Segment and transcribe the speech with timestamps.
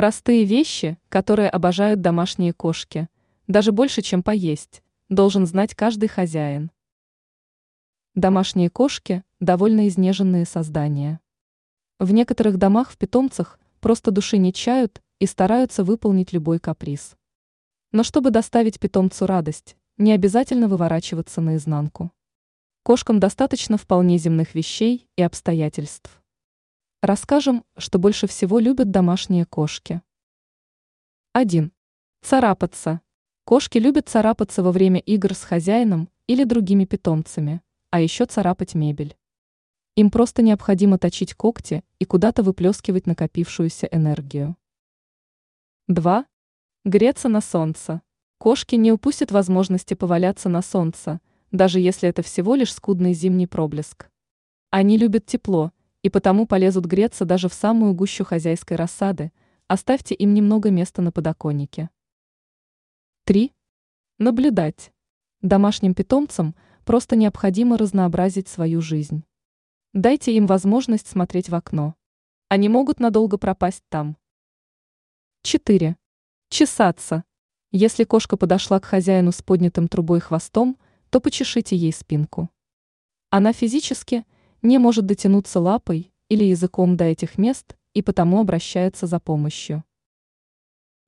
[0.00, 3.10] Простые вещи, которые обожают домашние кошки,
[3.46, 6.70] даже больше, чем поесть, должен знать каждый хозяин.
[8.14, 11.20] Домашние кошки– довольно изнеженные создания.
[11.98, 17.14] В некоторых домах в питомцах просто души не чают и стараются выполнить любой каприз.
[17.92, 22.10] Но чтобы доставить питомцу радость, не обязательно выворачиваться наизнанку.
[22.84, 26.19] Кошкам достаточно вполне земных вещей и обстоятельств.
[27.02, 30.02] Расскажем, что больше всего любят домашние кошки.
[31.32, 31.72] 1.
[32.20, 33.00] Царапаться.
[33.44, 39.16] Кошки любят царапаться во время игр с хозяином или другими питомцами, а еще царапать мебель.
[39.96, 44.58] Им просто необходимо точить когти и куда-то выплескивать накопившуюся энергию.
[45.88, 46.26] 2.
[46.84, 48.02] Греться на солнце.
[48.36, 54.10] Кошки не упустят возможности поваляться на солнце, даже если это всего лишь скудный зимний проблеск.
[54.68, 55.72] Они любят тепло,
[56.02, 59.32] и потому полезут греться даже в самую гущу хозяйской рассады,
[59.66, 61.90] оставьте им немного места на подоконнике.
[63.24, 63.52] 3.
[64.18, 64.92] Наблюдать.
[65.42, 69.24] Домашним питомцам просто необходимо разнообразить свою жизнь.
[69.92, 71.94] Дайте им возможность смотреть в окно.
[72.48, 74.16] Они могут надолго пропасть там.
[75.42, 75.96] 4.
[76.48, 77.24] Чесаться.
[77.72, 80.76] Если кошка подошла к хозяину с поднятым трубой хвостом,
[81.10, 82.50] то почешите ей спинку.
[83.30, 84.24] Она физически
[84.62, 89.84] не может дотянуться лапой или языком до этих мест и потому обращается за помощью.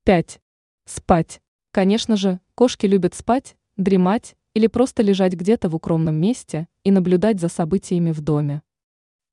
[0.04, 0.40] 5.
[0.84, 1.40] Спать.
[1.70, 7.40] Конечно же, кошки любят спать, дремать или просто лежать где-то в укромном месте и наблюдать
[7.40, 8.62] за событиями в доме.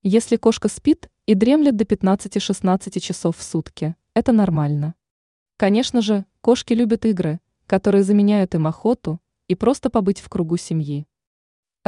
[0.03, 4.95] Если кошка спит и дремлет до 15-16 часов в сутки, это нормально.
[5.57, 11.05] Конечно же, кошки любят игры, которые заменяют им охоту и просто побыть в кругу семьи.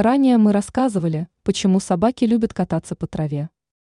[0.01, 3.51] Ранее мы рассказывали, почему собаки любят кататься по траве.